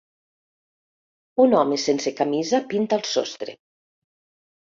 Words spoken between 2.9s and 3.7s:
el sostre.